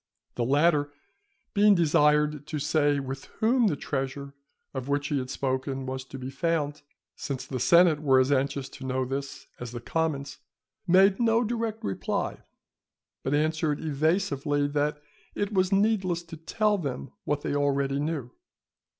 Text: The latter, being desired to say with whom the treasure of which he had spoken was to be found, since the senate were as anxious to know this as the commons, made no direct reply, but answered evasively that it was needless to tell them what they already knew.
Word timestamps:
The 0.33 0.43
latter, 0.43 0.91
being 1.53 1.75
desired 1.75 2.47
to 2.47 2.57
say 2.57 2.99
with 2.99 3.25
whom 3.39 3.67
the 3.67 3.75
treasure 3.75 4.33
of 4.73 4.87
which 4.89 5.09
he 5.09 5.19
had 5.19 5.29
spoken 5.29 5.85
was 5.85 6.03
to 6.05 6.17
be 6.17 6.31
found, 6.31 6.81
since 7.15 7.45
the 7.45 7.59
senate 7.59 8.01
were 8.01 8.19
as 8.19 8.31
anxious 8.31 8.67
to 8.69 8.83
know 8.83 9.05
this 9.05 9.45
as 9.59 9.73
the 9.73 9.79
commons, 9.79 10.39
made 10.87 11.19
no 11.19 11.43
direct 11.43 11.83
reply, 11.83 12.41
but 13.21 13.35
answered 13.35 13.79
evasively 13.79 14.65
that 14.69 14.99
it 15.35 15.53
was 15.53 15.71
needless 15.71 16.23
to 16.23 16.35
tell 16.35 16.79
them 16.79 17.11
what 17.25 17.41
they 17.41 17.53
already 17.55 17.99
knew. 17.99 18.31